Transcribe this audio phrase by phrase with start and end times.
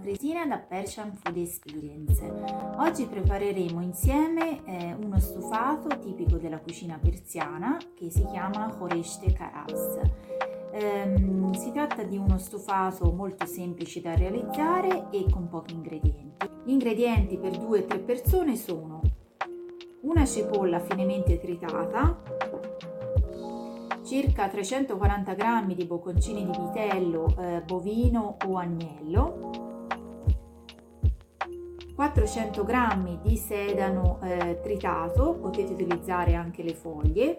[0.00, 2.22] Cristina da Persian Food Experience.
[2.76, 9.98] Oggi prepareremo insieme eh, uno stufato tipico della cucina persiana che si chiama Horeshte Karas.
[10.74, 16.46] Um, si tratta di uno stufato molto semplice da realizzare e con pochi ingredienti.
[16.64, 19.00] Gli ingredienti per 2-3 persone sono
[20.02, 22.22] una cipolla finemente tritata,
[24.04, 29.53] circa 340 g di bocconcini di vitello eh, bovino o agnello,
[31.94, 37.36] 400 g di sedano eh, tritato, potete utilizzare anche le foglie,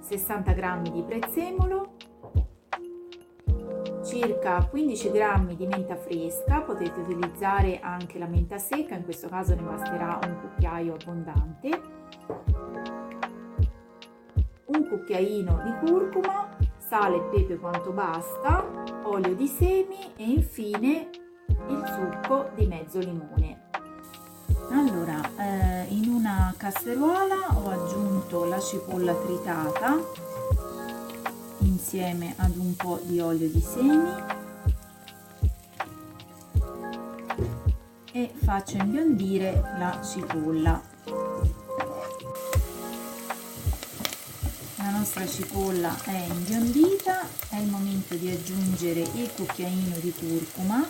[0.00, 1.94] 60 g di prezzemolo,
[4.04, 9.54] circa 15 g di menta fresca, potete utilizzare anche la menta secca, in questo caso
[9.54, 11.82] ne basterà un cucchiaio abbondante,
[14.66, 18.81] un cucchiaino di curcuma, sale e pepe quanto basta,
[19.12, 21.10] olio di semi e infine
[21.68, 23.68] il succo di mezzo limone.
[24.70, 29.98] Allora, eh, in una casseruola ho aggiunto la cipolla tritata
[31.58, 34.10] insieme ad un po' di olio di semi
[38.12, 40.91] e faccio imbiondire la cipolla.
[45.02, 50.88] Nostra cipolla è imbiondita, è il momento di aggiungere il cucchiaino di curcuma.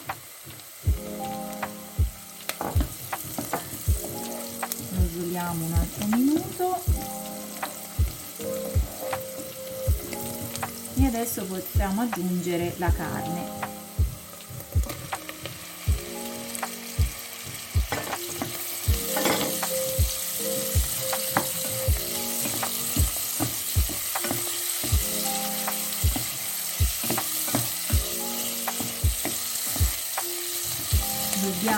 [4.90, 6.82] Rosoliamo un altro minuto.
[10.96, 13.61] E adesso possiamo aggiungere la carne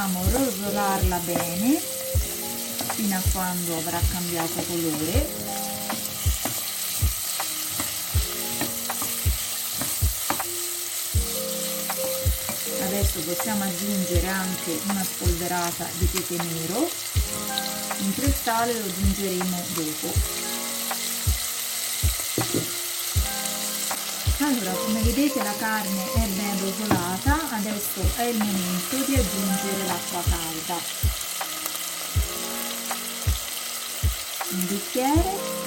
[0.05, 5.43] dobbiamo rosolarla bene fino a quando avrà cambiato colore.
[12.83, 16.89] Adesso possiamo aggiungere anche una spolverata di pepe nero.
[17.99, 20.54] Il sale lo aggiungeremo dopo
[24.47, 30.23] allora come vedete la carne è ben rosolata adesso è il momento di aggiungere l'acqua
[30.23, 30.77] calda.
[34.51, 35.64] Un bicchiere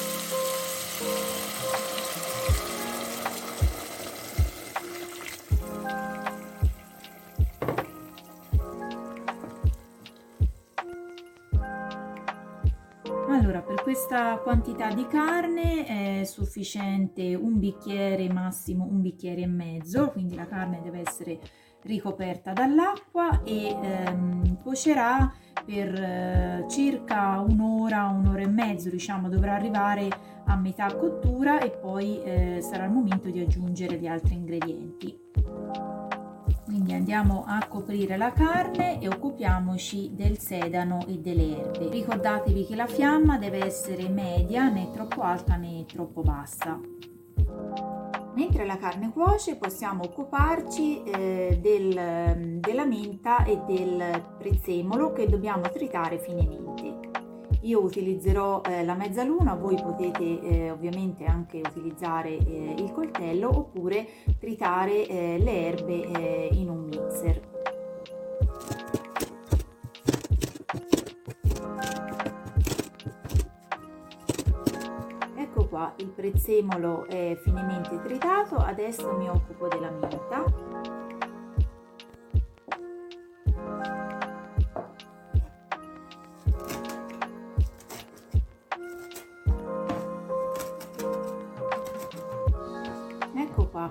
[14.38, 20.82] quantità di carne è sufficiente un bicchiere, massimo un bicchiere e mezzo, quindi la carne
[20.82, 21.40] deve essere
[21.84, 25.32] ricoperta dall'acqua e ehm, cuocerà
[25.66, 30.10] per eh, circa un'ora, un'ora e mezzo, diciamo, dovrà arrivare
[30.46, 35.26] a metà cottura e poi eh, sarà il momento di aggiungere gli altri ingredienti
[36.88, 41.90] quindi andiamo a coprire la carne e occupiamoci del sedano e delle erbe.
[41.90, 46.80] Ricordatevi che la fiamma deve essere media né troppo alta né troppo bassa.
[48.36, 55.64] Mentre la carne cuoce possiamo occuparci eh, del, della menta e del prezzemolo che dobbiamo
[55.70, 57.07] tritare finemente
[57.68, 64.08] io utilizzerò eh, la mezzaluna, voi potete eh, ovviamente anche utilizzare eh, il coltello oppure
[64.40, 67.42] tritare eh, le erbe eh, in un mixer.
[75.36, 80.97] Ecco qua, il prezzemolo è finemente tritato, adesso mi occupo della menta.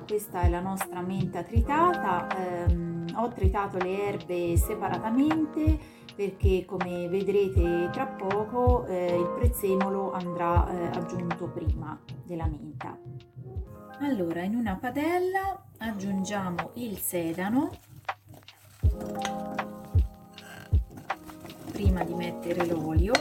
[0.06, 5.78] Questa è la nostra menta tritata ehm, ho tritato le erbe separatamente
[6.14, 12.96] perché come vedrete tra poco eh, il prezzemolo andrà eh, aggiunto prima della menta.
[14.00, 17.70] Allora in una padella aggiungiamo il sedano
[21.70, 23.12] prima di mettere l'olio.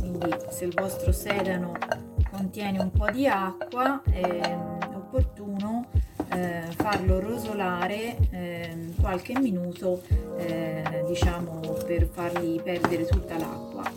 [0.00, 1.97] Quindi se il vostro sedano
[2.38, 4.56] contiene un po' di acqua è
[4.94, 5.88] opportuno
[6.30, 10.02] eh, farlo rosolare eh, qualche minuto
[10.36, 13.90] eh, diciamo per fargli perdere tutta l'acqua.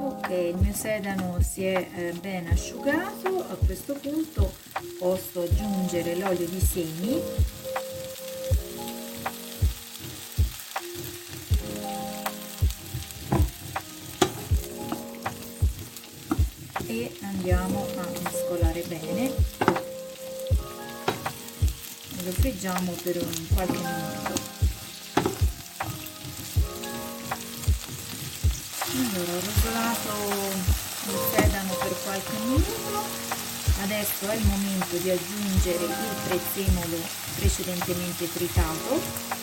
[0.00, 3.44] Ok il mio sedano si è eh, ben asciugato.
[3.50, 4.50] A questo punto
[4.98, 7.20] posso aggiungere l'olio di semi
[16.96, 19.30] e andiamo a mescolare bene.
[22.24, 24.54] Lo friggiamo per un qualche minuto.
[28.92, 30.10] Allora ho rosolato
[31.08, 33.34] il sedano per qualche minuto.
[33.82, 35.94] Adesso è il momento di aggiungere il
[36.28, 36.96] prezzemolo
[37.36, 39.35] precedentemente tritato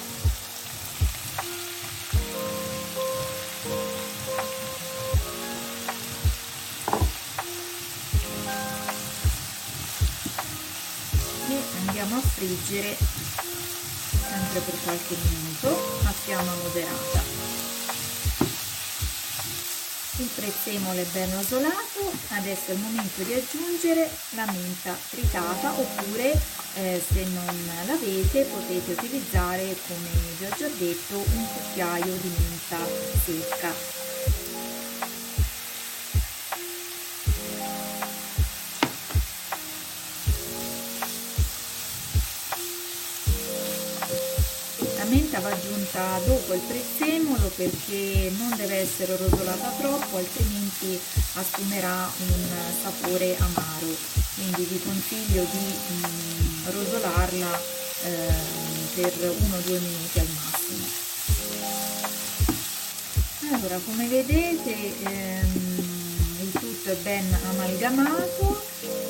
[12.43, 12.97] friggere
[14.27, 15.69] sempre per qualche minuto
[16.03, 17.41] a fiamma moderata.
[20.17, 26.39] Il prezzemolo è ben rosolato adesso è il momento di aggiungere la menta tritata oppure
[26.75, 32.77] eh, se non l'avete potete utilizzare come vi ho già detto un cucchiaio di menta
[33.25, 34.02] secca
[45.33, 50.99] menta va aggiunta dopo il prezzemolo perché non deve essere rosolata troppo altrimenti
[51.33, 52.45] assumerà un
[52.81, 53.95] sapore amaro.
[54.35, 57.59] Quindi vi consiglio di mm, rosolarla
[58.03, 58.33] eh,
[58.95, 61.01] per 1-2 minuti al massimo.
[63.55, 65.83] Allora come vedete ehm,
[66.41, 68.63] il tutto è ben amalgamato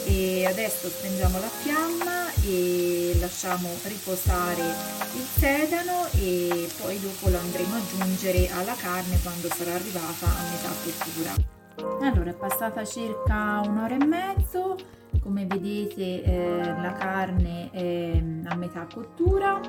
[0.06, 7.76] e adesso spengiamo la fiamma e lasciamo riposare il sedano e poi dopo lo andremo
[7.76, 12.08] ad aggiungere alla carne quando sarà arrivata a metà cottura.
[12.08, 14.76] Allora è passata circa un'ora e mezzo.
[15.22, 19.60] Come vedete eh, la carne è a metà cottura.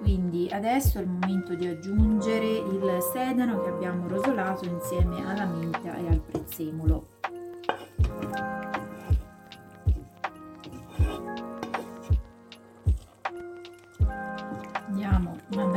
[0.00, 5.94] Quindi adesso è il momento di aggiungere il sedano che abbiamo rosolato insieme alla menta
[5.96, 7.11] e al prezzemolo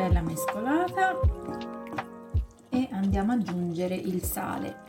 [0.08, 1.20] bella mescolata
[2.70, 4.84] e andiamo ad aggiungere il sale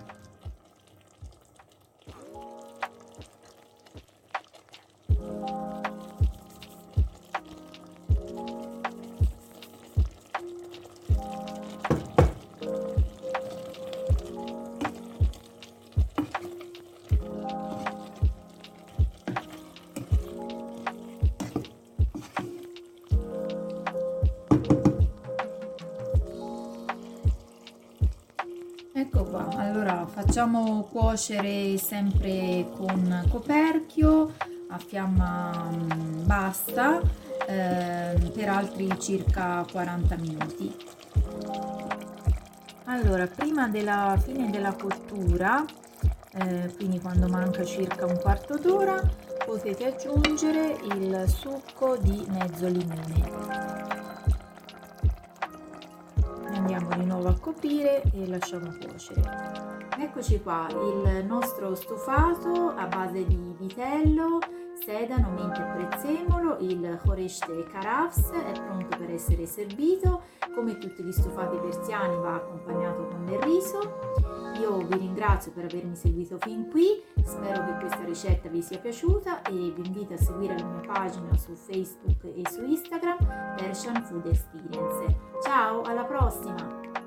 [30.26, 34.33] facciamo cuocere sempre con coperchio
[34.71, 37.00] a fiamma mm, bassa
[37.47, 40.76] eh, per altri circa 40 minuti.
[42.87, 45.64] Allora, prima della fine della cottura,
[46.33, 49.00] eh, quindi quando manca circa un quarto d'ora,
[49.45, 53.75] potete aggiungere il succo di mezzo limone
[56.66, 59.23] andiamo di nuovo a coprire e lasciamo cuocere.
[59.99, 64.40] Eccoci qua il nostro stufato a base di vitello
[64.85, 70.23] sedano, menta e prezzemolo il Horeshte Karafs è pronto per essere servito
[70.54, 75.94] come tutti gli stufati persiani va accompagnato con del riso io vi ringrazio per avermi
[75.94, 80.58] seguito fin qui, spero che questa ricetta vi sia piaciuta e vi invito a seguire
[80.58, 85.16] la mia pagina su Facebook e su Instagram Persian Food Experience.
[85.42, 87.05] Ciao, alla prossima!